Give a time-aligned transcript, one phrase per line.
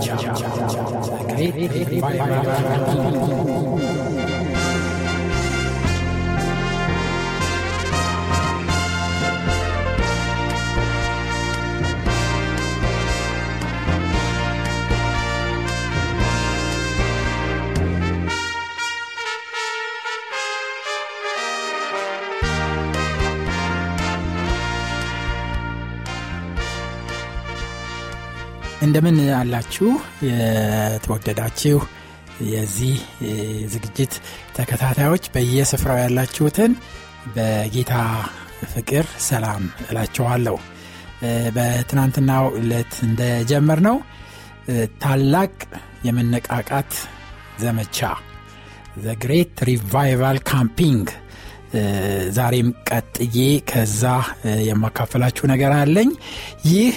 [0.00, 0.40] Ciao.
[28.80, 29.88] እንደምን አላችሁ?
[30.28, 31.78] የተወደዳችሁ
[32.50, 32.94] የዚህ
[33.72, 34.12] ዝግጅት
[34.56, 36.72] ተከታታዮች በየስፍራው ያላችሁትን
[37.34, 37.92] በጌታ
[38.72, 40.56] ፍቅር ሰላም እላችኋለሁ።
[41.56, 43.96] በትናንትናው ዕለት እንደጀመርነው
[45.02, 45.52] ታላቅ
[46.06, 46.92] የመነቃቃት
[47.62, 47.98] ዘመቻ
[49.02, 51.06] The Great Revival Campaign
[52.36, 53.36] ዛሬም ቀጥዬ
[53.70, 54.04] ከዛ
[54.68, 56.10] የማካፈላችሁ ነገር አለኝ።
[56.70, 56.94] ይህ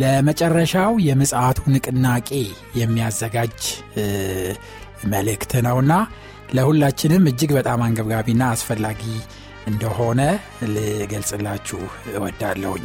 [0.00, 2.28] ለመጨረሻው የምጽአቱ ንቅናቄ
[2.80, 3.60] የሚያዘጋጅ
[5.12, 5.92] መልእክት ነውና
[6.56, 9.02] ለሁላችንም እጅግ በጣም አንገብጋቢና አስፈላጊ
[9.66, 10.20] እንደሆነ
[10.74, 11.80] ልገልጽላችሁ
[12.12, 12.84] እወዳለሁኝ።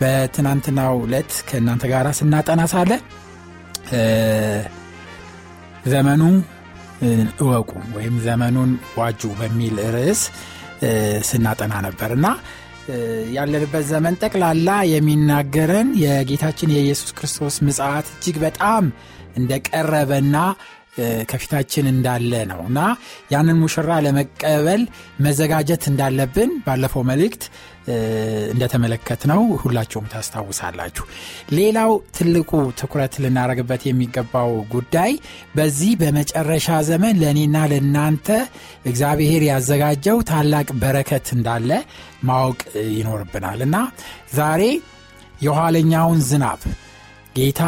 [0.00, 2.92] በትናንትናው ዕለት ከእናንተ ጋር ስናጠና ሳለ
[5.86, 6.22] ዘመኑ
[7.40, 10.22] እወቁ ወይም ዘመኑን ዋጁ በሚል ርዕስ
[11.28, 12.26] ስናጠና ነበር እና
[13.36, 18.84] ያለንበት ዘመን ጠቅላላ የሚናገረን የጌታችን የኢየሱስ ክርስቶስ ምጽት እጅግ በጣም
[19.40, 20.36] እንደቀረበና
[21.30, 22.78] ከፊታችን እንዳለ ነው እና
[23.32, 24.82] ያንን ሙሽራ ለመቀበል
[25.26, 27.44] መዘጋጀት እንዳለብን ባለፈው መልእክት
[28.52, 31.04] እንደተመለከት ነው ሁላቸውም ታስታውሳላችሁ።
[31.56, 35.12] ሌላው ትልቁ ትኩረት ልናደረግበት የሚገባው ጉዳይ
[35.56, 38.28] በዚህ በመጨረሻ ዘመን ለእኔና ለእናንተ
[38.90, 41.70] እግዚአብሔር ያዘጋጀው ታላቅ በረከት እንዳለ
[42.28, 42.60] ማወቅ
[42.96, 43.76] ይኖርብናል እና
[44.34, 44.62] ዛሬ
[45.42, 46.60] የኋለኛውን ዝናብ
[47.36, 47.62] ጌታ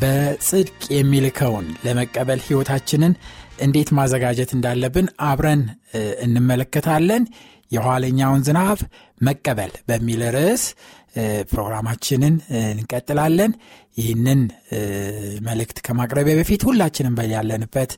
[0.00, 3.12] በጽድቅ የሚልከውን ለመቀበል ሕይወታችንን
[3.58, 5.62] እንዴት ማዘጋጀት እንዳለብን አብረን
[6.24, 7.24] እንመለከታለን።
[7.70, 8.80] የኋለኛውን ዝናብ
[9.20, 10.64] መቀበል በሚል ርዕስ
[11.50, 12.34] ፕሮግራማችንን
[12.70, 13.52] እንቀጥላለን።
[13.96, 14.40] ይህንን
[15.46, 17.92] መልእክት ከማቅረቢያ በፊት ሁላችንም ያለንበት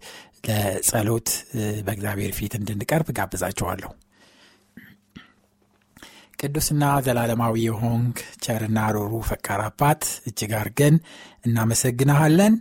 [0.49, 1.29] ለጸሎት
[1.87, 3.93] በእግዚአብሔር ፊት እንድንቀርብ ጋብዛችኋለሁ።
[6.41, 10.97] ቅዱስና ዘላለማዊ የሆንክ ቸርና ሮሩ ፈቃር አባት እጅግ አርገን
[11.47, 12.55] እናመሰግንሃለን።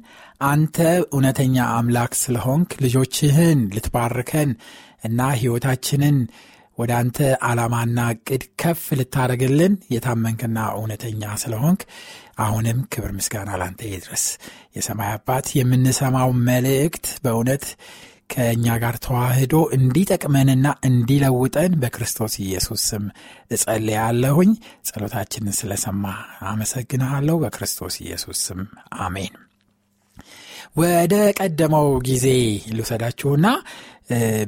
[0.48, 4.50] አንተ እውነተኛ አምላክ ስለሆንክ ልጆችህን ልትባርከን
[5.04, 6.18] እና ሕይወታችንን
[6.78, 11.82] ወደ አንተ ዓላማና እቅድ ከፍ ልታደረግልን የታመንክና እውነተኛ ስለሆንክ
[12.38, 14.26] አሁንም ክብር ምስጋና ላንተ ይድረስ።
[14.78, 17.66] የሰማይ አባት የምንሰማው መልእክት በእውነት
[18.30, 23.04] ከእኛ ጋር ተዋህዶ እንዲጠቅመንና እንዲለውጠን በክርስቶስ ኢየሱስ ስም
[23.52, 24.52] እጸልያለሁኝ።
[24.88, 26.06] ጸሎታችንን ስለሰማ
[26.50, 28.62] አመሰግንሃለሁ። በክርስቶስ ኢየሱስ ስም
[29.06, 29.36] አሜን።
[30.78, 32.26] ወደ ቀደመው ጊዜ
[32.76, 33.48] ልውሰዳችሁና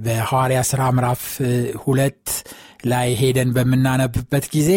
[0.04, 1.24] በሐዋርያ ሥራ ምዕራፍ
[1.84, 2.26] ሁለት
[2.84, 4.72] ላይ ሄደን በምናነብበት ጊዜ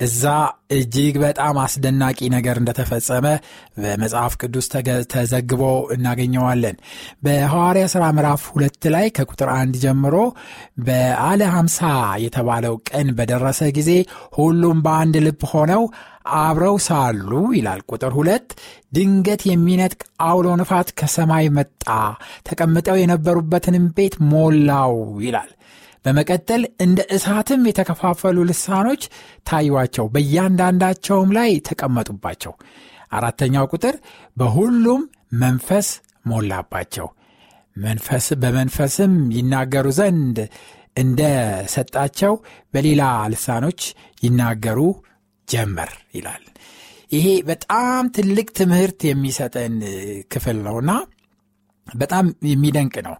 [0.00, 0.24] እዛ
[0.72, 3.26] እጅግ በጣም አስደናቂ ነገር እንደተፈጸመ
[3.76, 4.66] በመጽሐፍ ቅዱስ
[5.12, 5.62] ተዘግቦ
[5.96, 6.76] እናገኘዋለን።
[7.24, 10.16] በሐዋርያ ሥራ ምዕራፍ ሁለት ላይ ከቁጥር አንድ ጀምሮ
[10.86, 11.80] በአለ ሀምሳ
[12.24, 13.90] የተባለው ቀን በደረሰ ጊዜ
[14.38, 15.84] ሁሉም በአንድ ልብ ሆነው
[16.38, 18.48] አብረው ሳሉ ይላል። ቁጥር ሁለት
[18.96, 21.84] ድንገት የሚነጥቅ አውሎ ንፋት ከሰማይ መጣ
[22.48, 24.94] ተቀምጠው የነበሩበትንም ቤት ሞላው
[25.24, 25.50] ይላል
[26.06, 29.02] በመቀጠል እንደ እሳትም የተከፋፈሉ ልሳኖች
[29.46, 32.54] ታዩዋቸው በእያንዳንዳቸውም ላይ ተቀመጡባቸው
[33.12, 33.96] አራተኛው ቁጥር
[34.36, 35.02] በሁሉም
[35.40, 35.88] መንፈስ
[36.26, 37.08] ሞላባቸው
[37.76, 40.38] መንፈስ በመንፈስም ይናገሩ ዘንድ
[40.96, 42.34] እንደሰጣቸው
[42.74, 43.80] በሌላ ልሳኖች
[44.22, 44.78] ይናገሩ
[45.48, 46.44] ጀመር ይላል።
[47.10, 49.74] ይሄ በጣም ትልቅ ትምህርት የሚሰጠን
[50.32, 50.92] ክፍል ነውና
[51.86, 53.16] በጣም የሚደንቅ ነው።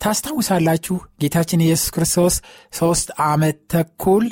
[0.00, 2.34] ታስታውሳላችሁ ጌታችን ኢየሱስ ክርስቶስ
[2.72, 4.26] ሦስት ዓመት ተኩል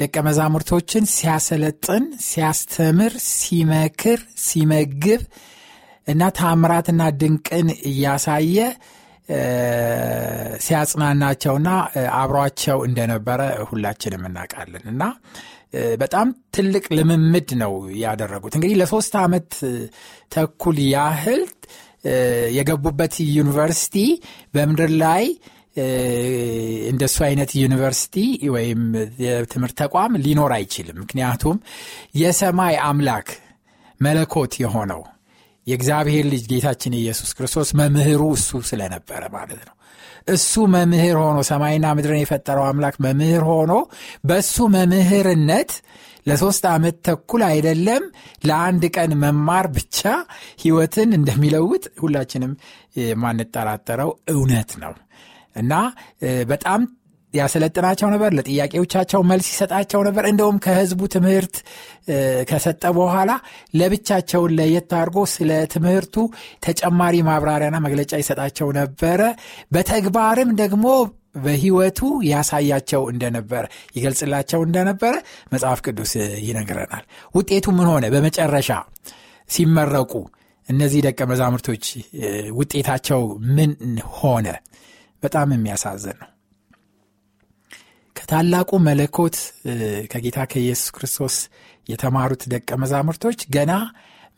[0.00, 5.22] ደቀ መዛሙርቶችን ሲያሰለጥን፣ ሲያስተምር፣ ሲመክር፣ ሲመግብ
[6.06, 8.58] እና ታምራትና ድንቅን እያሳየ
[10.64, 11.68] ሲያጽናናቸውና
[12.18, 15.02] አብሯቸው እንደነበረ ሁላችንም እናውቃለን እና
[16.02, 16.26] በጣም
[16.56, 17.72] ትልቅ ልምምድ ነው
[18.02, 19.50] ያደረጉት። እንግዲህ ለሶስት ዓመት
[20.32, 21.42] ተኩል ያህል
[22.56, 23.96] የገቡበት ዩኒቨርሲቲ
[24.54, 25.24] በምድር ላይ
[26.90, 28.16] እንደሱ አይነት ዩኒቨርሲቲ
[28.54, 28.80] ወይም
[29.24, 31.56] የትምህርት ተቋም ሊኖር አይችልም። ምክንያቱም
[32.22, 33.28] የሰማይ አምላክ
[34.00, 35.02] መለኮት የሆነው
[35.66, 39.74] የእግዚአብሔር ልጅ ጌታችን ኢየሱስ ክርስቶስ መምህሩ እሱ ስለነበረ ማለት ነው።
[40.28, 43.72] እሱ መምህር ሆኖ ሰማይና ምድርን የፈጠረው አምላክ መምህር ሆኖ
[44.24, 45.70] በእሱ መምህርነት
[46.28, 48.04] ለሶስት ዓመት ተኩል አይደለም
[48.48, 50.00] ለአንድ ቀን መማር ብቻ
[50.62, 52.52] ህይወትን እንደሚለውጥ ሁላችንም
[53.00, 54.94] የማንጠራጠረው እውነት ነው
[55.56, 55.72] እና
[56.48, 56.80] በጣም
[57.34, 61.56] ያሰለጥናቸው ነበር። ለጥያቄዎቻቸው መልስ ይሰጣቸው ነበር። እንደውም ከህዝቡ ትምህርት
[62.50, 63.30] ከሰጠ በኋላ
[63.74, 66.14] ለብቻቸውን ለየት አድርጎ ስለ ትምህርቱ
[66.66, 69.20] ተጨማሪ ማብራሪያና መግለጫ ይሰጣቸው ነበረ።
[69.72, 70.86] በተግባርም ደግሞ
[71.34, 71.98] በህይወቱ
[72.28, 73.64] ያሳያቸው እንደነበረ
[73.96, 75.14] ይገልጽላቸው እንደነበረ
[75.52, 76.12] መጽሐፍ ቅዱስ
[76.46, 77.04] ይነግረናል።
[77.34, 78.04] ውጤቱ ምን ሆነ?
[78.14, 78.70] በመጨረሻ
[79.50, 80.12] ሲመረቁ
[80.68, 81.84] እነዚህ ደቀ መዛሙርቶች
[82.58, 83.22] ውጤታቸው
[83.56, 83.70] ምን
[84.16, 84.48] ሆነ?
[85.22, 86.28] በጣም የሚያሳዝን ነው።
[88.16, 89.36] ከታላቁ መለኮት
[90.12, 91.36] ከጌታ ከኢየሱስ ክርስቶስ
[91.88, 93.72] የተማሩት ደቀ መዛሙርቶች ገና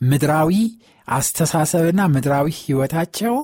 [0.01, 0.51] ምድራዊ
[1.07, 3.35] አስተሳሰብና ምድራዊ ህይወታቸው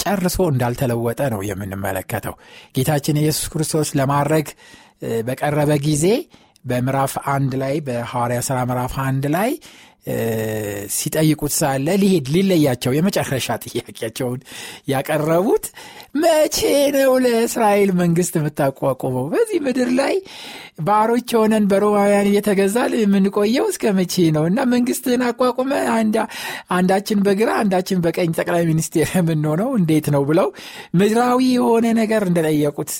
[0.00, 2.34] ጨርሶ እንዳልተለወጠ ነው የምንመለከተው።
[2.76, 4.46] ጌታችን ኢየሱስ ክርስቶስ ለማድረግ
[5.24, 6.06] በቀረበ ጊዜ
[6.64, 9.50] በምዕራፍ አንድ ላይ በሐዋርያ ሥራ ምዕራፍ አንድ ላይ
[10.94, 14.40] ሲጠይቁት ሳለ ሊሄድ ሊለያቸው የመጨረሻ ጥያቄያቸውን
[14.92, 15.64] ያቀረቡት
[16.16, 16.58] መቼ
[16.96, 19.26] ነው ለእስራኤል መንግስት የምታቋቁመው?
[19.32, 20.14] በዚህ ምድር ላይ
[20.80, 24.44] ባሮች ሆነን በሮማውያን እየተገዛል የምንቆየው እስከ መቼ ነው?
[24.50, 25.72] እና መንግስትን አቋቁመ
[26.76, 30.48] አንዳችን በግራ አንዳችን በቀኝ ጠቅላይ ሚኒስቴር የምንሆነው እንዴት ነው ብለው
[31.00, 32.90] ምድራዊ የሆነ ነገር እንደጠየቁት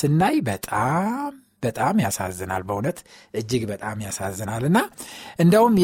[0.00, 2.98] ስናይ በጣም በጣም ያሳዝናል። በእውነት
[3.34, 4.78] እጅግ በጣም ያሳዝናል እና
[5.38, 5.74] እንደውም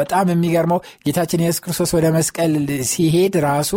[0.00, 2.54] በጣም የሚገርመው ጌታችን ኢየሱስ ክርስቶስ ወደ መስቀል
[2.92, 3.72] ሲሄድ ራሱ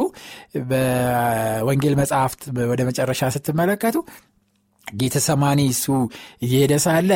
[0.72, 2.42] በወንጌል መጽሐፍት
[2.72, 3.98] ወደ መጨረሻ ስትመለከቱ
[4.88, 5.86] ጌተሰማኒ እሱ
[6.42, 7.10] እየሄደ ሳለ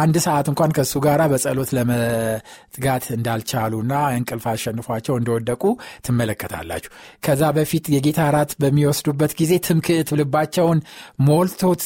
[0.00, 5.62] አንድ ሰዓት እንኳን ከእሱ ጋር በጸሎት ለመትጋት እንዳልቻሉና እንቅልፍ አሸንፏቸው እንደወደቁ
[6.06, 6.90] ትመለከታላችሁ።
[7.24, 10.80] ከዛ በፊት የጌታ እራት በሚወስዱበት ጊዜ ትምክህት ልባቸውን
[11.28, 11.84] ሞልቶት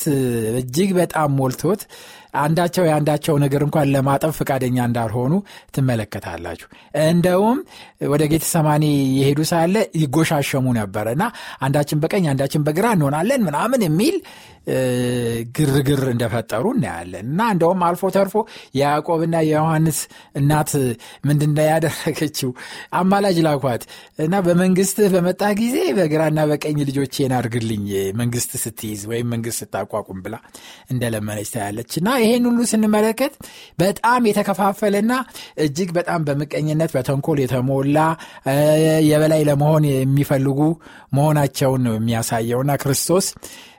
[0.60, 1.82] እጅግ በጣም ሞልቶት
[2.40, 5.32] አንዳቸው የአንዳቸው ነገር እንኳን ለማጠብ ፈቃደኛ እንዳልሆኑ
[5.76, 6.68] ትመለከታላችሁ።
[7.06, 7.58] እንደውም
[8.10, 8.84] ወደ ጌተሰማኒ
[9.18, 11.24] የሄዱ ሳለ ይጎሻሸሙ ነበረ እና
[11.60, 14.16] አንዳችን በቀኝ አንዳችን በግራ እንሆናለን ምናምን የሚል
[15.56, 18.34] ግርግር እንደፈጠሩ እናያለን። እና እንደውም አልፎ ተርፎ
[18.76, 19.98] የያዕቆብና የዮሐንስ
[20.36, 20.70] እናት
[21.28, 22.50] ምንድን ያደረገችው?
[22.96, 23.82] አማላጅ ላኳት
[24.18, 27.84] እና በመንግስትህ በመጣ ጊዜ በግራና በቀኝ ልጆቼን አድርግልኝ
[28.20, 30.36] መንግስት ስትይዝ ወይም መንግስት ስታቋቁም ብላ
[30.90, 33.34] እንደለመነች ታያለች። እና ይሄን ሁሉ ስንመለከት
[33.78, 35.12] በጣም የተከፋፈለና
[35.64, 37.98] እጅግ በጣም በምቀኝነት በተንኮል የተሞላ
[39.08, 40.60] የበላይ ለመሆን የሚፈልጉ
[41.16, 43.28] መሆናቸውን ነው የሚያሳየውና ክርስቶስ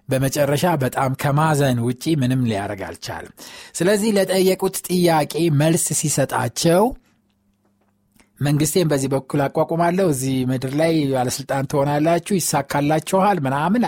[0.10, 3.34] በመጨረሻ በጣም ከማዘን ውጪ ምንም ሊያደርግ አልቻልም።
[3.76, 6.84] ስለዚህ ለጠየቁት ጥያቄ መልስ ሲሰጣቸው
[8.40, 13.86] መንግስቴን በዚህ በኩል አቋቁማለሁ፣ እዚህ ምድር ላይ ባለስልጣን ትሆናላችሁ፣ ይሳካላችኋል ምናምን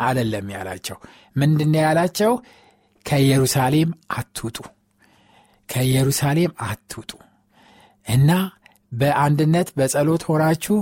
[0.00, 0.96] አደለም ያላቸው።
[1.36, 2.32] ምንድን ያላቸው?
[3.06, 4.58] ከኢየሩሳሌም አትውጡ፣
[5.68, 7.10] ከኢየሩሳሌም አትውጡ።
[8.06, 8.30] እና
[8.92, 10.76] በአንድነት በጸሎት ሆናችሁ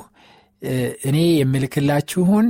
[1.08, 2.46] እኔ የምልክላችሁን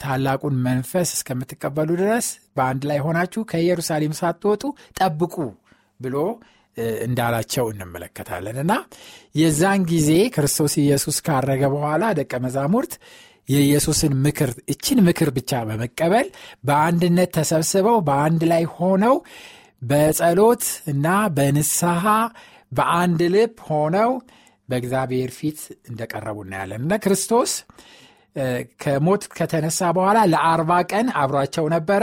[0.00, 2.26] ታላቁን መንፈስ እስከምትቀበሉ ድረስ
[2.56, 4.62] በአንድ ላይ ሆናችሁ ከኢየሩሳሌም ሳትወጡ
[4.98, 5.34] ጠብቁ
[6.00, 6.16] ብሎ
[7.04, 8.72] እንዳላቸው እንመለከታለን። እና
[9.34, 12.94] የዛን ጊዜ ክርስቶስ ኢየሱስ ካረገ በኋላ ደቀ መዛሙርት
[13.48, 16.28] የኢየሱስን ምክር እችን ምክር ብቻ በመቀበል
[16.68, 19.16] በአንድነት ተሰብስበው በአንድ ላይ ሆነው
[19.82, 22.04] በጸሎት እና በንስሐ
[22.72, 24.10] በአንድ ልብ ሆነው
[24.68, 25.58] በእግዚአብሔር ፊት
[25.90, 27.52] እንደቀረቡ እናያለን እና ክርስቶስ
[28.82, 32.02] ከሞት ከተነሳ በኋላ ለአርባ ቀን አብሯቸው ነበረ።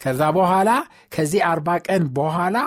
[0.00, 0.70] ከዛ በኋላ
[1.14, 2.58] ከዚህ አርባ ቀን በኋላ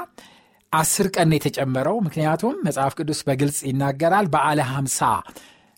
[0.74, 5.00] አስር ቀን የተጨመረው ምክንያቱም መጽሐፍ ቅዱስ በግልጽ ይናገራል። በዓለ ሀምሳ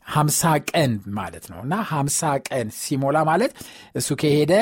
[0.08, 3.54] ሀምሳ ቀን ማለት ነው። እና ሀምሳ ቀን ሲሞላ ማለት
[4.00, 4.54] እሱ ከሄደ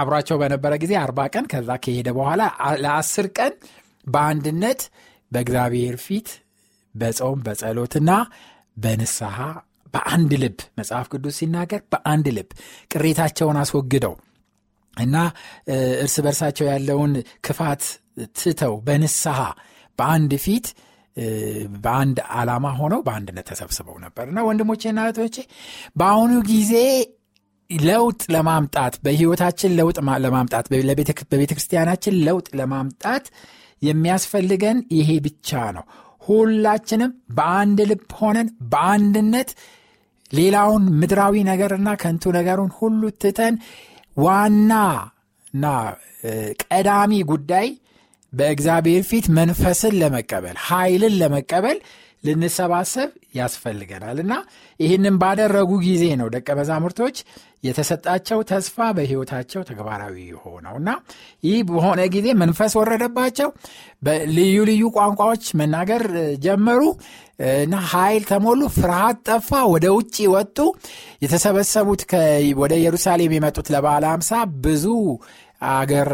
[0.00, 2.42] አብሯቸው በነበረ ጊዜ አርባ ቀን ከዛ ከሄደ በኋላ
[2.82, 3.52] ለአስር ቀን
[4.06, 4.80] በአንድነት
[5.32, 6.28] በእግዚአብሔር ፊት
[6.94, 8.10] በጾም በጸሎትና
[8.76, 9.36] በንስሐ
[9.94, 12.50] በአንድ ልብ መጽሐፍ ቅዱስ ሲናገር በአንድ ልብ
[12.92, 14.14] ቅሬታቸውን አስወግደው
[14.94, 15.16] እና
[16.02, 17.12] እርስ በርሳቸው ያለውን
[17.46, 17.82] ክፋት
[18.38, 19.38] ትተው በንስሐ
[19.98, 20.66] በአንድ ፊት
[21.82, 25.36] በአንድ ዓላማ ሆነው በአንድነት ተሰብስበው ነበር። እና ወንድሞቼና እህቶቼ
[25.96, 26.74] በአሁኑ ጊዜ
[27.70, 30.66] ለውጥ ለማምጣት በህይወታችን ለውጥ ለማምጣት
[31.30, 33.26] በቤተ ክርስቲያናችን ለውጥ ለማምጣት
[33.82, 35.84] የሚያስፈልገን ይሄ ብቻ ነው።
[36.22, 39.50] ሁላችንም በአንድ ልብ ሆነን በአንድነት
[40.30, 43.54] ሌላውን ምድራዊ ነገርና ከንቱ ነገሩን ሁሉ ትተን
[44.16, 44.72] ዋና
[45.54, 45.66] እና
[46.64, 47.68] ቀዳሚ ጉዳይ
[48.32, 51.78] በእግዚአብሔር ፊት መንፈስን ለመቀበል ኃይልን ለመቀበል
[52.24, 54.32] ልንሰባሰብ ያስፈልገናል እና
[54.80, 57.16] ይህንን ባደረጉ ጊዜ ነው ደቀ መዛሙርቶች
[57.64, 60.90] የተሰጣቸው ተስፋ በሕይወታቸው ተግባራዊ ሆነው እና
[61.44, 63.48] ይህ በሆነ ጊዜ መንፈስ ወረደባቸው።
[64.02, 66.04] በልዩ ልዩ ቋንቋዎች መናገር
[66.44, 66.82] ጀመሩ
[67.56, 70.58] እና ኃይል ተሞሉ ፍርሃት ጠፋ ወደ ውጭ ወጡ።
[71.24, 72.02] የተሰበሰቡት
[72.60, 74.32] ወደ ኢየሩሳሌም የመጡት ለበዓለ አምሳ
[74.64, 74.86] ብዙ
[75.70, 76.08] አገር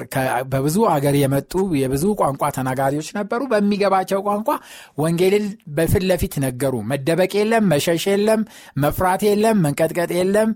[0.53, 4.49] በብዙ አገር የመጡ የብዙ ቋንቋ ተናጋሪዎች ነበሩ። በሚገባቸው ቋንቋ
[4.99, 5.45] ወንጌልን
[5.77, 8.41] በፊት ለፊት ነገሩ። መደበቅ የለም መሸሽ የለም
[8.79, 10.51] መፍራት የለም መንቀጥቀጥ የለም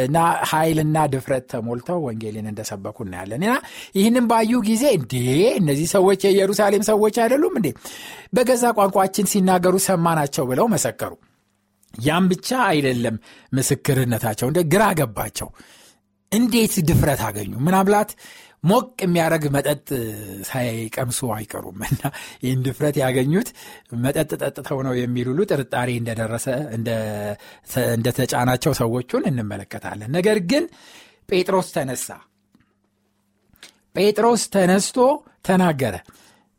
[0.00, 0.18] እና
[0.50, 3.56] ኃይልና ድፍረት ተሞልተው ወንጌልን እንደሰበኩ እናያለን። ና
[3.96, 5.14] ይህንም ባዩ ጊዜ እንዴ
[5.58, 7.68] እነዚህ ሰዎች የኢየሩሳሌም ሰዎች አይደሉም እንዴ?
[8.34, 11.12] በገዛ ቋንቋችን ሲናገሩ ሰማናቸው ብለው መሰከሩ።
[11.94, 13.16] ያም ብቻ አይደለም
[13.52, 15.48] ምስክርነታቸው እንደ ግራ ገባቸው
[16.32, 17.52] እንዴት ድፍረት አገኙ?
[17.66, 18.10] ምናልባት
[18.64, 19.86] ሞቅ የሚያደረግ መጠጥ
[20.48, 22.02] ሳይቀምሱ አይቀሩም እና
[22.44, 23.48] ይህን ድፍረት ያገኙት
[24.04, 26.46] መጠጥ ጠጥተው ነው የሚል ጥርጣሬ እንደደረሰ
[27.94, 30.66] እንደተጫናቸው ሰዎቹን እንመለከታለን። ነገር ግን
[31.28, 32.08] ጴጥሮስ ተነሳ።
[33.96, 34.98] ጴጥሮስ ተነስቶ
[35.46, 35.96] ተናገረ።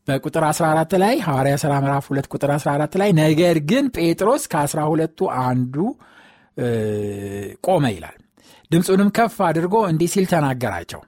[0.07, 5.19] በቁጥር 14 ላይ ሐዋርያ ሥራ ምዕራፍ 2 ቁጥር 14 ላይ ነገር ግን ጴጥሮስ ከአስራ ሁለቱ
[5.43, 5.75] አንዱ
[7.67, 8.17] ቆመ ይላል
[8.71, 11.01] ድምፁንም ከፍ አድርጎ እንዲህ ሲል ተናገራቸው።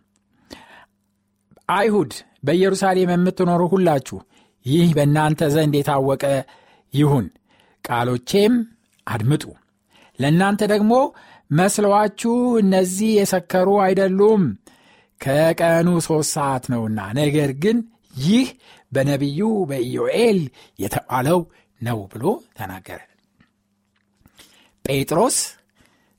[1.70, 2.14] አይሁድ
[2.46, 4.18] በኢየሩሳሌም የምትኖሩ ሁላችሁ
[4.66, 6.24] ይህ በእናንተ ዘንድ የታወቀ
[6.94, 7.26] ይሁን፣
[7.84, 8.54] ቃሎቼም
[9.08, 9.44] አድምጡ።
[10.20, 10.94] ለእናንተ ደግሞ
[11.52, 14.44] መስለዋችሁ እነዚህ የሰከሩ አይደሉም፣
[15.22, 17.78] ከቀኑ ሦስት ሰዓት ነውና። ነገር ግን
[18.24, 18.48] ይህ
[18.92, 19.40] በነቢዩ
[19.70, 20.40] በኢዮኤል
[20.80, 21.40] የተባለው
[21.82, 22.26] ነው ብሎ
[22.58, 23.00] ተናገረ።
[24.86, 25.38] ጴጥሮስ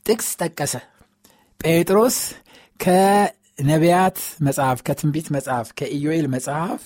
[0.06, 0.74] ጥቅስ ጠቀሰ።
[1.64, 2.16] ጴጥሮስ
[2.80, 4.16] ከነቢያት
[4.46, 6.82] መጽሐፍ ከትንቢት መጽሐፍ ከኢዮኤል መጽሐፍ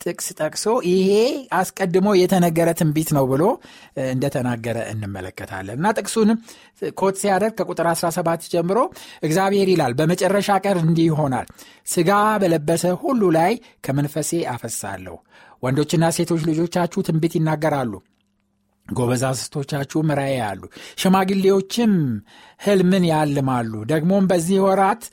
[0.00, 1.10] ጥቅስ ጠቅሶ ይሄ
[1.58, 3.42] አስቀድሞ የተነገረ ትንቢት ነው ብሎ
[4.06, 6.38] እንደተናገረ እንመለከታለን። እና ጥቅሱንም
[6.96, 8.78] ኮት ሲያደርግ ከቁጥር 17 ጀምሮ
[9.22, 11.46] እግዚአብሔር ይላል በመጨረሻ ቀር እንዲህ ይሆናል
[11.88, 12.10] ስጋ
[12.42, 13.52] በለበሰ ሁሉ ላይ
[13.86, 15.16] ከመንፈሴ አፈሳለሁ።
[15.62, 17.92] ወንዶችና ሴቶች ልጆቻችሁ ትንቢት ይናገራሉ
[18.92, 20.62] ጎበዛዝቶቻችሁም ራእይ ያሉ
[21.02, 21.92] ሽማግሌዎችም
[22.60, 25.04] ህልምን ያልማሉ። ደግሞም በዚህ ወራት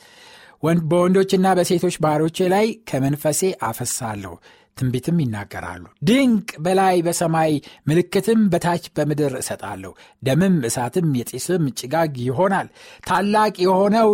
[0.85, 4.33] በወንዶችና በሴቶች ባሮቼ ላይ ከመንፈሴ አፈሳለሁ፣
[4.77, 7.51] ትንቢትም ይናገራሉ። ድንቅ በላይ በሰማይ
[7.87, 9.91] ምልክትም በታች በምድር እሰጣለሁ።
[10.23, 12.67] ደምም እሳትም የጢስም ጭጋግ ይሆናል።
[13.07, 14.09] ታላቅ የሆነው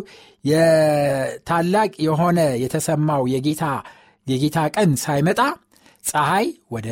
[1.48, 3.64] ታላቅ የሆነ የተሰማው የጌታ
[4.28, 5.40] የጌታ ቀን ሳይመጣ
[6.04, 6.88] ፀሐይ ወደ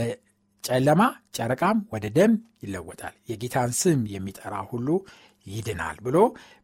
[0.63, 1.01] ጨለማ
[1.37, 4.87] ጨረቃም ወደ ደም ይለወጣል፣ የጌታን ስም የሚጠራ ሁሉ
[5.47, 6.17] ይድናል ብሎ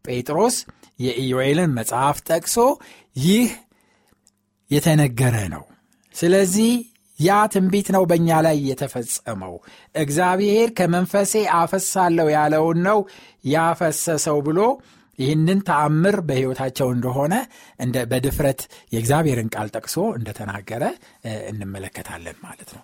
[0.05, 0.57] ጴጥሮስ
[0.99, 2.57] የኢዮኤልን መጽሐፍ ጠቅሶ
[3.21, 3.49] ይህ
[4.71, 5.63] የተነገረ ነው።
[6.15, 6.71] ስለዚህ
[7.19, 9.53] ያ ትንቢት ነው በእኛ ላይ የተፈጸመው።
[9.95, 12.99] እግዚአብሔር ከመንፈሴ አፈሳለሁ ያለውን ነው
[13.53, 14.59] ያፈሰሰው ብሎ
[15.19, 17.33] ይህንን ተአምር በሕይወታቸው እንደሆነ
[18.11, 18.61] በድፍረት
[18.93, 20.83] የእግዚአብሔርን ቃል ጠቅሶ እንደተናገረ
[21.51, 22.83] እንመለከታለን ማለት ነው።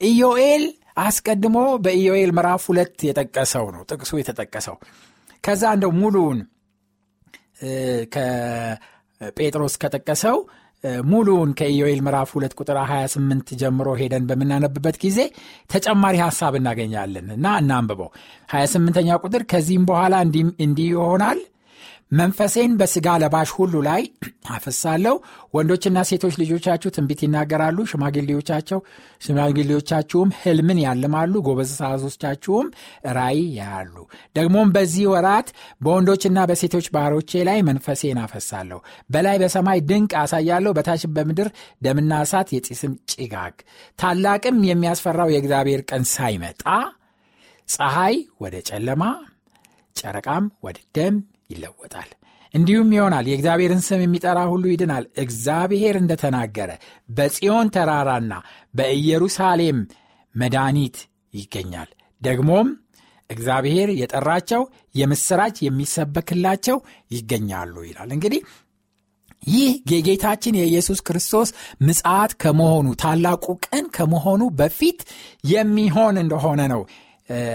[0.00, 0.64] ኢዮኤል
[0.98, 4.76] አስቀድሞ በኢዮኤል ምዕራፍ ሁለት የጠቀሰው ነው ጥቅሱ የተጠቀሰው።
[5.44, 6.38] ከዛ እንደው ሙሉውን
[8.14, 10.38] ከጴጥሮስ ከጠቀሰው
[11.10, 15.18] ሙሉውን ከኢዮኤል ምዕራፍ ሁለት ቁጥር 28 ጀምሮ ሄደን በምናነብበት ጊዜ
[15.70, 18.10] ተጨማሪ ሐሳብ እናገኛለን እና እናንብበው።
[18.54, 20.14] 28ኛ ቁጥር ከዚህም በኋላ
[20.60, 21.40] እንዲህ ይሆናል
[22.12, 24.02] መንፈሴን በሥጋ ለባሽ ሁሉ ላይ
[24.50, 25.14] አፈሳለሁ።
[25.54, 28.80] ወንዶችና ሴቶች ልጆቻችሁ ትንቢት ይናገራሉ፣ ሽማግሌዎቻቸው
[29.26, 32.68] ሽማግሌዎቻችሁም ህልምን ያልማሉ፣ ጎበዛዞቻችሁም
[33.16, 33.96] ራይ ያያሉ።
[34.36, 35.48] ደግሞም በዚህ ወራት
[35.80, 41.50] በወንዶችና በሴቶች ባሮቼ ላይ መንፈሴን አፈሳለሁ። በላይ በሰማይ ድንቅ አሳያለሁ፣ በታች በምድር
[41.82, 43.56] ደምና እሳት የጢስም ጭጋግ።
[43.98, 46.62] ታላቅም የሚያስፈራው የእግዚአብሔር ቀን ሳይመጣ
[47.68, 49.04] ፀሐይ ወደ ጨለማ
[49.96, 51.14] ጨረቃም ወደ ደም
[51.50, 52.10] ይለወጣል።
[52.54, 56.70] እንዲሁም ይሆናል የእግዚአብሔርን ስም የሚጠራ ሁሉ ይድናል። እግዚአብሔር እንደተናገረ
[57.08, 58.32] በጽዮን ተራራና
[58.74, 59.78] በኢየሩሳሌም
[60.34, 60.96] መድኃኒት
[61.34, 61.90] ይገኛል።
[62.22, 62.68] ደግሞም
[63.30, 64.62] እግዚአብሔር የጠራቸው
[64.94, 66.76] የምስራች የሚሰበክላቸው
[67.10, 68.42] ይገኛሉ ይላል። እንግዲህ
[69.48, 71.48] ይህ የጌታችን የኢየሱስ ክርስቶስ
[71.82, 75.00] ምጽአት ከመሆኑ ታላቁ ቀን ከመሆኑ በፊት
[75.50, 76.82] የሚሆን እንደሆነ ነው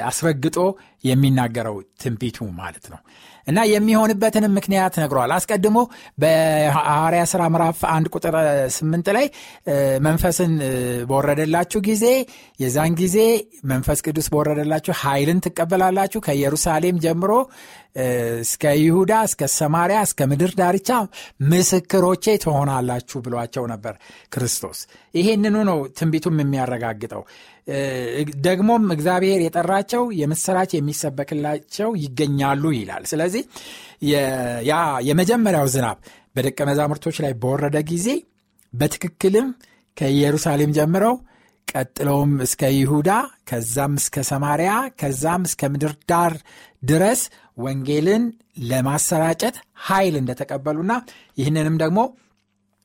[0.07, 0.57] አስረግጦ
[1.03, 2.99] የሚናገረው ትንቢቱ ማለት ነው።
[3.47, 5.77] እና የሚሆንበትንም ምክንያት ነግሯል። አስቀድሞ
[6.23, 8.35] በሐዋርያ ሥራ ምዕራፍ አንድ ቁጥር
[8.75, 9.27] ስምንት ላይ
[10.05, 10.53] መንፈስን
[11.09, 12.05] በወረደላችሁ ጊዜ
[12.59, 13.17] የዛን ጊዜ
[13.71, 17.31] መንፈስ ቅዱስ በወረደላችሁ ኃይልን ትቀበላላችሁ ከኢየሩሳሌም ጀምሮ
[18.41, 20.89] እስከ ይሁዳ እስከ ሰማርያ እስከ ምድር ዳርቻ
[21.51, 23.95] ምስክሮቼ ትሆናላችሁ ብሏቸው ነበር
[24.33, 24.79] ክርስቶስ።
[25.13, 27.23] ይሄንኑ ነው ትንቢቱም የሚያረጋግጠው።
[28.45, 33.43] ደግሞም እግዚአብሔር የጠራቸው የምስራች የሚሰበክላቸው ይገኛሉ ይላል። ስለዚህ
[34.69, 34.75] ያ
[35.09, 35.97] የመጀመሪያው ዝናብ
[36.35, 38.07] በደቀ መዛሙርቶች ላይ በወረደ ጊዜ
[38.73, 39.47] በትክክልም
[39.97, 41.15] ከኢየሩሳሌም ጀምረው
[41.67, 43.11] ቀጥለውም እስከ ይሁዳ
[43.49, 46.33] ከዛም እስከ ሰማርያ ከዛም እስከ ምድር ዳር
[46.83, 47.21] ድረስ
[47.57, 48.23] ወንጌልን
[48.71, 49.55] ለማሰራጨት
[49.87, 50.93] ኃይል እንደተቀበሉና
[51.37, 51.99] ይህንንም ደግሞ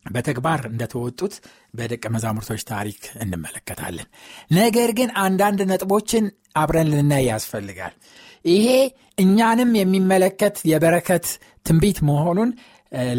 [0.06, 1.34] በተግባር እንደተወጡት
[1.74, 4.08] በደቀ መዛሙርቶች ታሪክ እንመለከታለን።
[4.52, 6.24] ነገር ግን አንዳንድ ነጥቦችን
[6.56, 7.94] አብረን ልናይ ያስፈልጋል።
[8.48, 8.66] ይሄ
[9.18, 11.26] እኛንም የሚመለከት የበረከት
[11.66, 12.50] ትንቢት መሆኑን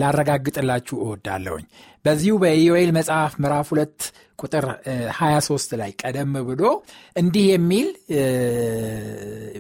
[0.02, 1.66] ላረጋግጥላችሁ እወዳለሁኝ።
[2.06, 4.00] በዚሁ በኢዮኤል መጽሐፍ ምዕራፍ ሁለት
[4.40, 4.66] ቁጥር
[5.16, 6.64] 23 ላይ ቀደም ብሎ
[7.16, 7.88] እንዲህ የሚል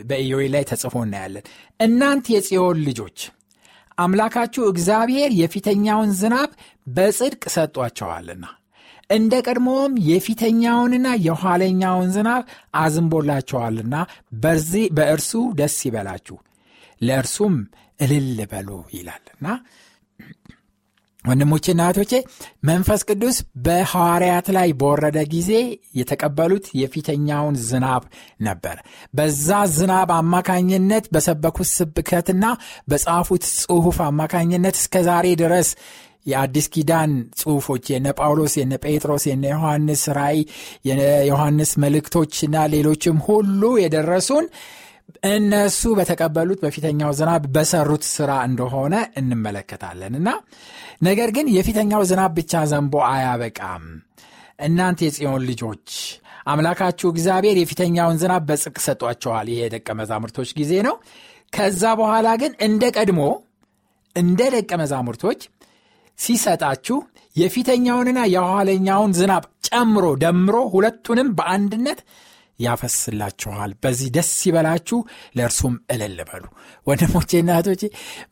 [0.09, 1.45] በኢዮኤል ላይ ተጽፎ እናያለን።
[1.79, 3.17] እናንት የጽዮን ልጆች
[3.97, 6.49] አምላካችሁ እግዚአብሔር የፊተኛውን ዝናብ
[6.87, 8.45] በጽድቅ ሰጧቸዋልና
[9.09, 12.43] እንደ ቀድሞውም የፊተኛውንና የኋለኛውን ዝናብ
[12.75, 13.95] አዝንቦላቸዋልና።
[14.97, 16.37] በእርሱ ደስ ይበላችሁ
[17.01, 17.55] ለእርሱም
[17.99, 19.45] እልል በሉ ይላልና
[21.27, 22.13] ወንድሞቼና እህቶቼ
[22.69, 25.51] መንፈስ ቅዱስ በሐዋርያት ላይ በወረደ ጊዜ
[25.99, 28.03] የተቀበሉት የፊተኛውን ዝናብ
[28.47, 28.77] ነበር።
[29.13, 32.45] በዛ ዝናብ አማካኝነት በሰበኩት ስብከትና
[32.91, 35.69] በጻፉት ጽሑፍ አማካኝነት እስከ ዛሬ ድረስ
[36.25, 40.39] የአዲስ ኪዳን ጽሑፎች የነ ጳውሎስ፣ የነ ጴጥሮስ፣ የነ ዮሐንስ ራእይ፣
[40.89, 44.47] የዮሐንስ መልእክቶችና ሌሎችም ሁሉ የደረሱን
[45.29, 50.29] እነሱ በተቀበሉት በፊተኛው ዝናብ በሰሩት ስራ እንደሆነ እንመለከታለን እና
[51.01, 53.85] ነገር ግን የፊተኛው ዝናብ ብቻ ዘንቦ አያበቃም።
[54.59, 55.89] እናንተ የጽዮን ልጆች
[56.47, 60.95] አምላካችሁ እግዚአብሔር የፊተኛውን ዝናብ በጽቅ ሰጧቸዋል። ይሄ የደቀ መዛሙርቶች ጊዜ ነው።
[61.53, 63.21] ከዛ በኋላ ግን እንደ ቀድሞ
[64.15, 65.41] እንደ ደቀ መዛሙርቶች
[66.17, 66.97] ሲሰጣችሁ
[67.35, 71.99] የፊተኛውንና የኋለኛውን ዝናብ ጨምሮ ደምሮ ሁለቱንም በአንድነት
[72.59, 74.99] ያፈስላችኋል። በዚህ ደስ ይበላችሁ፣
[75.37, 76.43] ለእርሱም እልል በሉ።
[76.87, 77.83] ወንድሞቼና እህቶቼ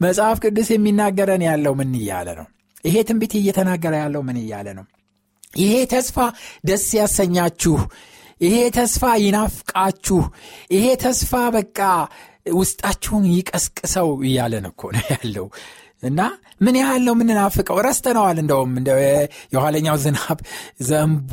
[0.03, 2.47] መጽሐፍ ቅዱስ የሚናገረን ያለው ምን እያለ ነው?
[2.85, 4.85] ይሄ ትንቢት እየተናገረ ያለው ምን እያለ ነው?
[5.53, 6.17] ይሄ ተስፋ
[6.65, 7.75] ደስ ያሰኛችሁ፣
[8.41, 10.19] ይሄ ተስፋ ይናፍቃችሁ፣
[10.75, 11.79] ይሄ ተስፋ በቃ
[12.55, 15.45] ውስጣችሁን ይቀስቅሰው እያለን እኮ ነው ያለው
[16.03, 16.19] እና
[16.61, 17.77] ምን ያህል ነው የምንናፍቀው?
[17.85, 18.71] ረስተነዋል። እንደውም
[19.53, 20.37] የኋለኛው ዝናብ
[20.89, 21.31] ዘንቦ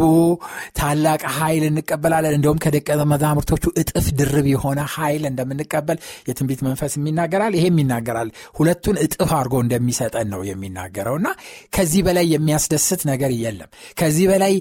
[0.78, 7.78] ታላቅ ኃይል እንቀበላለን። እንደውም ከደቀ መዛሙርቶቹ እጥፍ ድርብ የሆነ ኃይል እንደምንቀበል የትንቢት መንፈስ የሚናገራል። ይሄም
[7.82, 11.28] ይናገራል። ሁለቱን እጥፍ አድርጎ እንደሚሰጠን ነው የሚናገረው እና
[11.76, 14.54] ከዚህ በላይ የሚያስደስት ነገር የለም። ከዚህ በላይ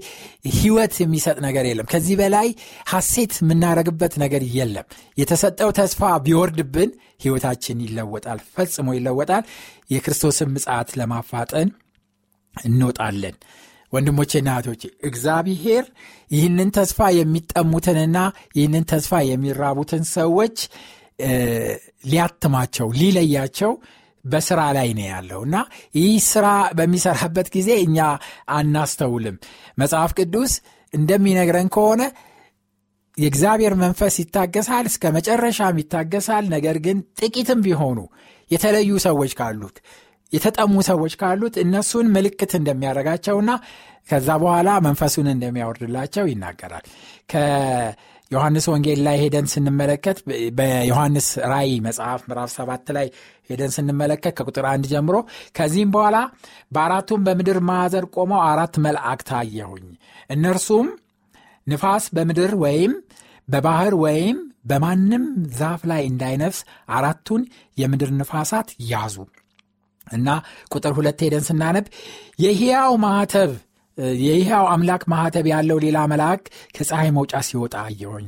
[0.56, 2.48] ህይወት የሚሰጥ ነገር የለም። ከዚህ በላይ
[2.92, 9.44] ሐሴት የምናደርግበት ነገር የለም። የተሰጠው ተስፋ ቢወርድብን ህይወታችን ይለወጣል፣ ፈጽሞ ይለወጣል።
[9.92, 11.70] የክርስቶስን ምጽት ለማፋጠን
[12.56, 13.36] እንወጣለን።
[13.94, 15.86] ወንድሞቼና እህቶቼ እግዚአብሔር
[16.32, 18.18] ይህንን ተስፋ የሚጠሙትንና
[18.58, 20.58] ይህንን ተስፋ የሚራቡትን ሰዎች
[22.06, 23.72] ሊያትማቸው ሊለያቸው
[24.26, 25.56] በስራ ላይ ነው ያለው እና
[25.98, 27.98] ይህ ስራ በሚሰራበት ጊዜ እኛ
[28.56, 29.38] አናስተውልም።
[29.78, 30.54] መጽሐፍ ቅዱስ
[30.94, 32.02] እንደሚነግረን ከሆነ
[33.18, 38.00] የእግዚአብሔር መንፈስ ይታገሳል፣ እስከ መጨረሻም ይታገሳል። ነገር ግን ጥቂትም ቢሆኑ
[38.52, 39.76] የተለዩ ሰዎች ካሉት
[40.34, 43.52] የተጠሙ ሰዎች ካሉት እነሱን ምልክት እንደሚያደርጋቸውና
[44.10, 46.86] ከዛ በኋላ መንፈሱን እንደሚያወርድላቸው ይናገራል።
[47.32, 50.18] ከዮሐንስ ወንጌል ላይ ሄደን ስንመለከት
[50.58, 53.08] በዮሐንስ ራይ መጽሐፍ ምዕራፍ ሰባት ላይ
[53.50, 55.16] ሄደን ስንመለከት ከቁጥር አንድ ጀምሮ
[55.58, 56.18] ከዚህም በኋላ
[56.76, 59.88] በአራቱም በምድር ማዕዘን ቆመው አራት መላእክት አየሁኝ
[60.30, 60.90] እነርሱም
[61.68, 62.94] ንፋስ በምድር ወይም
[63.48, 64.38] በባህር ወይም
[64.70, 65.24] በማንም
[65.60, 66.60] ዛፍ ላይ እንዳይነፍስ
[66.96, 67.42] አራቱን
[67.78, 69.16] የምድር ንፋሳት ያዙ
[70.12, 70.30] እና
[70.74, 71.86] ቁጥር ሁለት ሄደን ስናነብ
[72.44, 73.52] የሕያው ማህተብ
[74.20, 76.44] የሕያው አምላክ ማህተብ ያለው ሌላ መልአክ
[76.76, 78.28] ከፀሐይ መውጫ ሲወጣ አየሁኝ።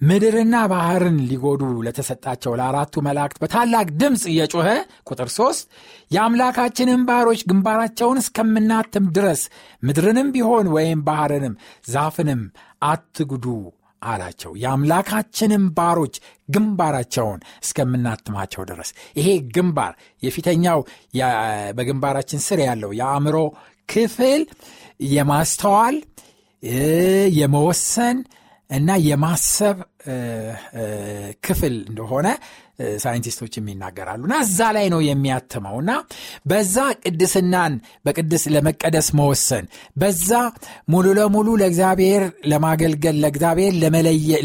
[0.00, 4.68] ምድርና ባህርን ሊጎዱ ለተሰጣቸው ለአራቱ መላእክት በታላቅ ድምፅ እየጮኸ
[5.08, 5.64] ቁጥር ሶስት
[6.10, 9.42] የአምላካችንን ባሮች ግንባራቸውን እስከምናትም ድረስ
[9.82, 11.56] ምድርንም ቢሆን ወይም ባህርንም
[11.90, 12.42] ዛፍንም
[12.84, 13.46] አትጉዱ
[14.02, 16.14] አላቸው። የአምላካችንን ባሮች
[16.48, 20.80] ግንባራቸውን እስከምናትማቸው ድረስ ይሄ ግንባር የፊተኛው
[21.76, 23.36] በግንባራችን ስር ያለው የአእምሮ
[23.88, 24.42] ክፍል
[25.10, 25.96] የማስተዋል
[27.36, 28.18] የመወሰን
[28.70, 29.78] እና የማሰብ
[31.46, 32.28] ክፍል እንደሆነ
[33.02, 35.92] ሳይንቲስቶችም ይናገራሉ። እና እዛ ላይ ነው የሚያትመው። እና
[36.46, 37.72] በዛ ቅድስናን
[38.06, 40.30] በቅድስ ለመቀደስ መወሰን በዛ
[40.88, 43.74] ሙሉ ለሙሉ ለእግዚአብሔር ለማገልገል ለእግዚአብሔር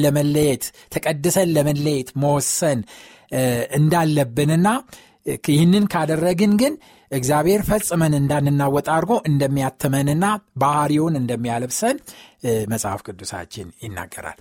[0.06, 2.82] ለመለየት ተቀድሰን ለመለየት መወሰን
[3.80, 4.68] እንዳለብንና
[5.50, 6.74] ይህንን ካደረግን ግን
[7.12, 10.26] እግዚአብሔር ፈጽመን እንዳንናወጥ አድርጎ እንደሚያትመንና
[10.58, 11.98] ባህሪውን እንደሚያለብሰን
[12.74, 14.40] መጽሐፍ ቅዱሳችን ይናገራል።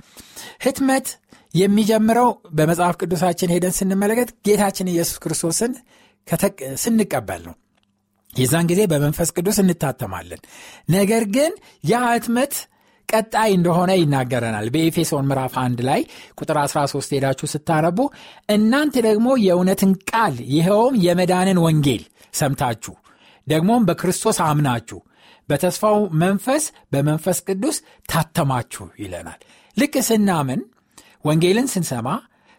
[0.65, 1.09] ህትመት
[1.55, 5.75] የሚጀምረው በመጽሐፍ ቅዱሳችን ሄደን ስንመለከት ጌታችን ኢየሱስ ክርስቶስን
[6.85, 7.55] ስንቀበል ነው።
[8.33, 10.41] የዛን ጊዜ በመንፈስ ቅዱስ እንታተማለን።
[10.91, 11.53] ነገር ግን
[11.85, 12.55] ያ ህትመት
[13.09, 16.01] ቀጣይ እንደሆነ ይናገረናል። በኤፌሶን ምዕራፍ 1 ላይ
[16.39, 17.99] ቁጥር 13 ሄዳችሁ ስታነቡ
[18.49, 22.03] እናንተ ደግሞ የእውነትን ቃል ይኸውም የመዳንን ወንጌል
[22.35, 22.95] ሰምታችሁ
[23.47, 25.01] ደግሞም በክርስቶስ አምናችሁ
[25.49, 27.77] በተስፋው መንፈስ በመንፈስ ቅዱስ
[28.11, 29.41] ታተማችሁ ይለናል።
[29.77, 30.61] ልክ ስናምን
[31.25, 32.09] ወንጌልን ስንሰማ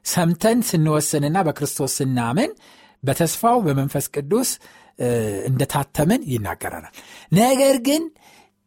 [0.05, 2.51] ሰምተን ስንወስንና በክርስቶስ ስናምን
[3.03, 4.49] በተስፋው በመንፈስ ቅዱስ
[5.49, 6.93] እንደታተምን ይናገረናል።
[7.35, 8.03] ነገር ግን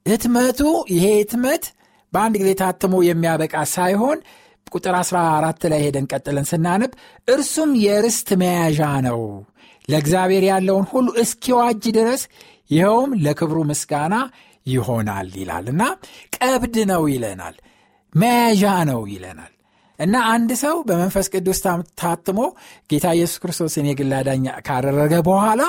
[0.06, 0.60] ህትመቱ
[0.92, 1.64] ይሄ ህትመት
[2.12, 4.18] በአንድ ጊዜ ታትሞ የሚያበቃ ሳይሆን
[4.72, 6.92] ቁጥር 14 ላይ ሄደን ቀጥለን ስናነብ
[7.28, 9.20] እርሱም የርስት መያዣ ነው።
[9.88, 12.22] ለእግዚአብሔር ያለውን ሁሉ እስኪዋጅ ድረስ
[12.70, 14.14] ይኸውም ለክብሩ ምስጋና
[14.66, 15.82] ይሆናል ይላል እና
[16.36, 17.56] ቀብድ ነው ይለናል
[18.14, 19.52] መያዣ ነው ይለናል
[19.98, 21.58] እና አንድ ሰው በመንፈስ ቅዱስ
[22.00, 22.40] ታትሞ
[22.90, 24.12] ጌታ ኢየሱስ ክርስቶስን የግል
[24.68, 25.62] ካደረገ በኋላ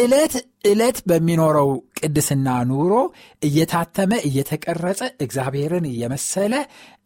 [0.00, 0.34] ዕለት
[0.70, 2.94] ዕለት በሚኖረው ቅድስና ኑሮ
[3.42, 6.54] እየታተመ እየተቀረጸ እግዚአብሔርን እየመሰለ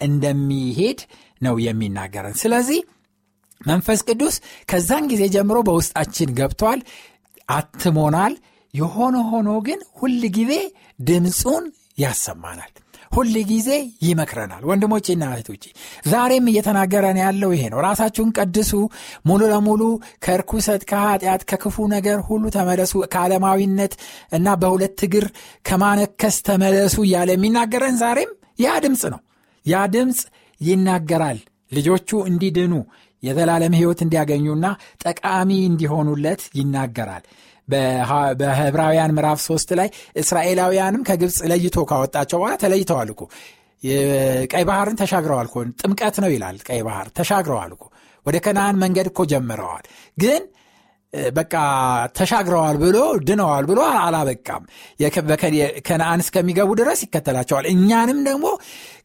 [0.06, 1.00] እንደሚሄድ
[1.40, 2.80] ነው የሚናገረን። ስለዚህ
[3.66, 4.36] መንፈስ ቅዱስ
[4.70, 6.80] ከዛን ጊዜ ጀምሮ በውስጣችን ገብቷል
[7.52, 8.34] አትሞናል።
[8.74, 10.52] የሆነ ሆኖ ግን ሁል ጊዜ
[11.00, 11.64] ድምፁን
[11.98, 12.72] ያሰማናል
[13.10, 13.68] ሁል ጊዜ
[14.04, 15.64] ይመክረናል። ወንድሞቼና እህቶቼ
[16.06, 18.70] ዛሬም እየተናገረን ያለው ይሄ ነው። ራሳችሁን ቀድሱ፣
[19.26, 19.82] ሙሉ ለሙሉ
[20.24, 23.94] ከርኩሰት፣ ከኃጢአት፣ ከክፉ ነገር ሁሉ ተመለሱ፣ ከዓለማዊነት
[24.32, 25.26] እና በሁለት እግር
[25.64, 29.20] ከማነከስ ተመለሱ እያለ የሚናገረን ዛሬም ያ ድምፅ ነው።
[29.66, 30.20] ያ ድምፅ
[30.60, 31.38] ይናገራል
[31.72, 32.72] ልጆቹ እንዲድኑ
[33.22, 34.66] የዘላለም ሕይወት እንዲያገኙና
[35.04, 37.24] ጠቃሚ እንዲሆኑለት ይናገራል።
[38.40, 43.22] በህብራውያን ምዕራፍ ሶስት ላይ እስራኤላውያንም ከግብፅ ለይቶ ካወጣቸው በኋላ ተለይተዋል እኮ
[44.52, 45.48] ቀይ ባህርን ተሻግረዋል
[45.80, 47.84] ጥምቀት ነው ይላል። ቀይ ባህር ተሻግረዋል እኮ
[48.26, 49.84] ወደ ከነአን መንገድ እኮ ጀምረዋል
[50.18, 50.42] ግን
[51.32, 51.54] በቃ
[52.16, 52.96] ተሻግረዋል ብሎ
[53.28, 54.64] ድነዋል ብሎ አላበቃም።
[55.88, 58.46] ከነአን እስከሚገቡ ድረስ ይከተላቸዋል። እኛንም ደግሞ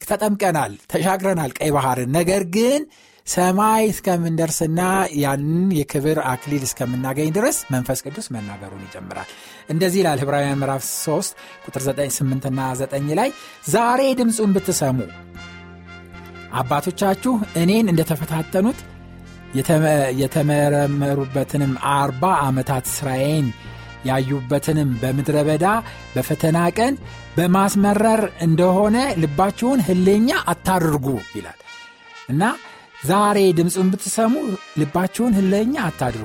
[0.04, 2.82] ተጠምቀናል፣ ተሻግረናል ቀይ ባህርን ነገር ግን
[3.28, 4.82] ሰማይ እስከምንደርስና
[5.22, 9.30] ያንን የክብር አክሊል እስከምናገኝ ድረስ መንፈስ ቅዱስ መናገሩን ይጀምራል።
[9.70, 11.32] እንደዚህ ይላል ዕብራውያን ምዕራፍ 3
[11.66, 13.30] ቁጥር 9፣ 8ና 9 ላይ
[13.70, 15.00] ዛሬ ድምፁን ብትሰሙ
[16.54, 18.82] አባቶቻችሁ እኔን እንደተፈታተኑት
[20.22, 23.48] የተመረመሩበትንም አርባ ዓመታት ሥራዬን
[24.06, 25.68] ያዩበትንም በምድረ በዳ
[26.16, 26.94] በፈተና ቀን
[27.38, 31.60] በማስመረር እንደሆነ ልባችሁን ህሌኛ አታድርጉ ይላል
[32.30, 32.44] እና
[33.06, 34.34] ዛሬ ድምፁን ብትሰሙ
[34.80, 36.24] ልባችሁን ህለኛ አታድሩ።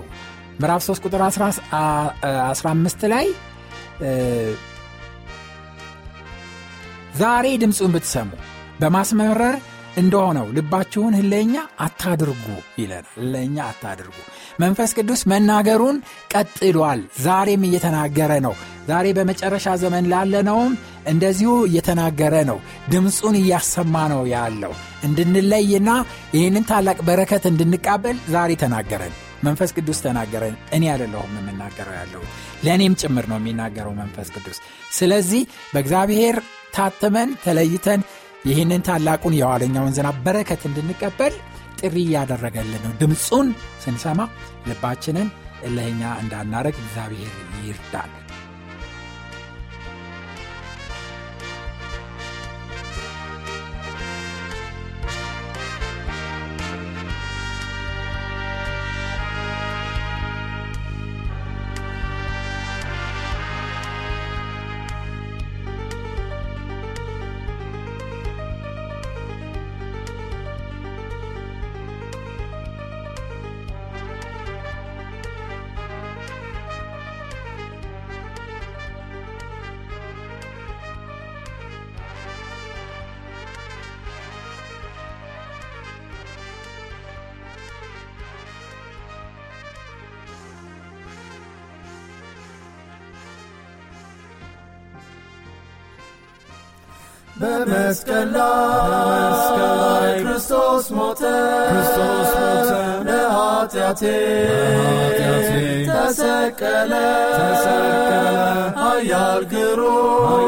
[0.60, 3.26] ምዕራፍ 3 ቁጥር 15 ላይ
[7.20, 8.28] ዛሬ ድምፁን ብትሰሙ
[8.80, 9.56] በማስመረር
[9.96, 12.44] እንደሆነው ልባችሁን ህለኛ አታድርጉ
[12.80, 14.16] ይለናል። ህለኛ አታድርጉ።
[14.60, 15.96] መንፈስ ቅዱስ መናገሩን
[16.34, 18.54] ቀጥሏል። ዛሬም እየተናገረ ነው።
[18.88, 20.72] ዛሬ በመጨረሻ ዘመን ላለነውም
[21.06, 22.58] እንደዚሁ እየተናገረ ነው።
[22.90, 24.72] ድምፁን እያሰማ ነው ያለው።
[25.04, 25.90] እንድንለይና
[26.34, 32.22] ይህንን ታላቅ በረከት እንድንቃበል ዛሬ ተናገረን። መንፈስ ቅዱስ ተናገረን። እኔ አይደለሁም የምናገረው ያለው
[32.64, 34.58] ለእኔም ጭምር ነው የሚናገረው መንፈስ ቅዱስ።
[34.92, 35.42] ስለዚህ
[35.74, 36.36] በእግዚአብሔር
[36.74, 38.00] ታትመን ተለይተን
[38.44, 41.34] ይህንን ታላቁን የኋለኛውን ዝናብ በረከት እንድንቀበል
[41.80, 43.48] ጥሪ እያደረገልን ነው። ድምፁን
[43.84, 44.20] ስንሰማ
[44.68, 45.28] ልባችንን
[45.64, 48.10] እለኛ እንዳናረግ እግዚአብሔር ይርዳል።
[97.40, 101.22] በመስቀል ላይ ክርስቶስ ሞተ
[101.70, 102.70] ክርስቶስ ሞተ
[103.06, 104.02] ለኃጢአቴ
[105.88, 106.92] ተሰቀለ
[107.36, 108.26] ተሰቀለ።
[108.80, 110.44] ኃያል ግሩም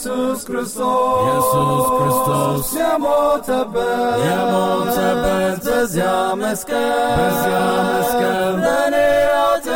[0.00, 0.76] ኢየሱስ ክርስቶስ
[1.22, 8.14] ኢየሱስ ክርስቶስ የሞተበት የሞተበት በዚያ መስቀል
[8.62, 8.94] ለኔ
[9.32, 9.66] ኃጢአት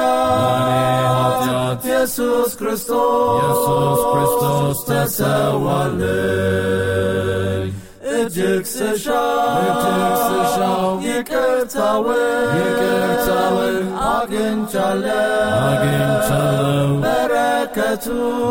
[1.84, 6.91] ኢየሱስ ክርስቶስ ኢየሱስ ክርስቶስ ተሰዋልኝ
[8.34, 9.88] እጅግ ስሻው እጅግ
[10.20, 12.20] ስሻው ይቅርታውን
[12.58, 13.74] ይቅርታውን
[14.06, 18.06] አግኝቻለሁ። አግኝቻለሁ በረከቱ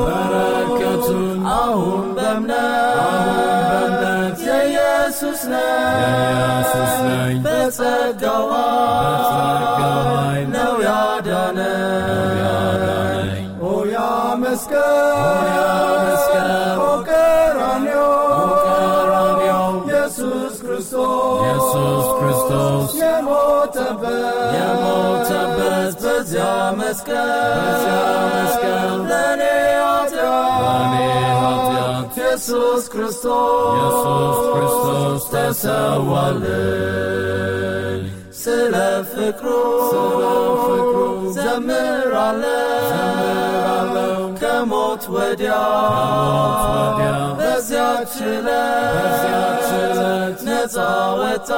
[0.07, 3.31] በረከቱን አሁን በእምነት አሁን
[3.71, 7.33] በእምነት የኢየሱስ ነኝ። የኢየሱስ ነኝ
[8.53, 9.80] ኃይል
[26.91, 27.97] በዚያ መስቀል በዚያ
[28.33, 29.41] መስቀል ለኔ
[31.41, 36.81] ኃጢአት ኢየሱስ ክርስቶስ ኢየሱስ ክርስቶስ ተሰዋልን
[38.41, 38.75] ስለ
[39.11, 39.47] ፍቅሩ
[39.87, 40.21] ስለ
[40.65, 40.97] ፍቅሩ
[41.37, 42.59] ዘምራለሁ
[44.41, 49.69] ከሞት ወዲያ ከሞት ወዲያ በዚያች ዕለት
[50.47, 50.75] ነፃ
[51.21, 51.49] ወጣ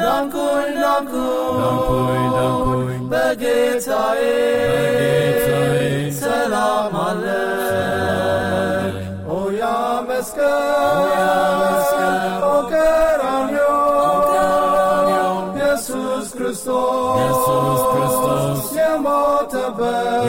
[0.00, 2.27] ዳንኩኝ ዳንኩኝ ዳንኩኝ
[3.40, 4.20] በጌታዬ
[6.18, 7.24] ሰላም አለ።
[9.28, 9.62] ኦ ያ
[10.08, 11.04] መስቀል
[12.44, 13.60] ኦ ቀራንዮ
[15.52, 17.38] ኢየሱስ ክርስቶስ
[18.78, 20.26] የሞተበት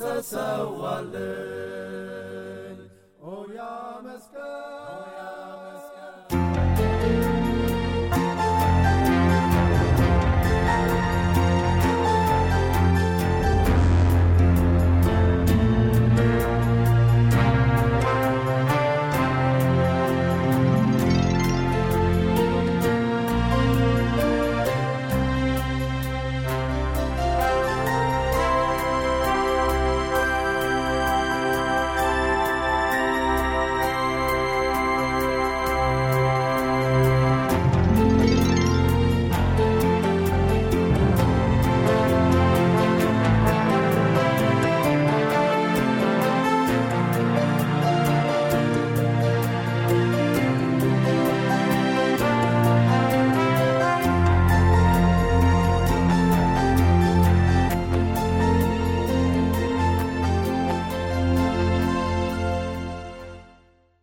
[0.00, 1.49] ተሰዋልን